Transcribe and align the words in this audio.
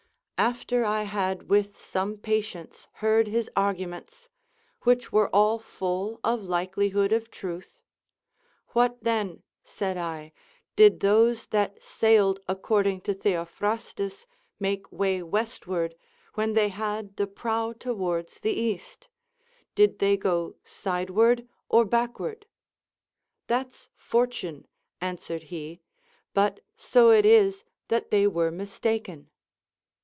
After 0.37 0.83
I 0.83 1.03
had 1.03 1.51
with 1.51 1.77
some 1.77 2.17
patience 2.17 2.87
heard 2.93 3.27
his 3.27 3.47
arguments, 3.55 4.27
which 4.81 5.11
were 5.11 5.29
all 5.29 5.59
full 5.59 6.19
of 6.23 6.41
likelihood 6.41 7.11
of 7.13 7.29
truth: 7.29 7.83
"What, 8.69 9.03
then," 9.03 9.43
said 9.63 9.97
I, 9.97 10.33
"did 10.75 11.01
those 11.01 11.45
that 11.49 11.83
sailed 11.83 12.39
according 12.47 13.01
to 13.01 13.13
Theophrastus 13.13 14.25
make 14.59 14.91
way 14.91 15.21
westward, 15.21 15.93
when 16.33 16.53
they 16.53 16.69
had 16.69 17.17
the 17.17 17.27
prow 17.27 17.71
towards 17.73 18.39
the 18.39 18.53
east? 18.53 19.09
did 19.75 19.99
they 19.99 20.17
go 20.17 20.55
sideward 20.63 21.47
or 21.69 21.85
backward?" 21.85 22.47
"That's 23.45 23.89
fortune," 23.95 24.67
answered 24.99 25.43
he, 25.53 25.81
"but 26.33 26.61
so 26.75 27.11
it 27.11 27.27
is 27.27 27.63
that 27.89 28.09
they 28.09 28.25
were 28.25 28.49
mistaken." 28.49 29.27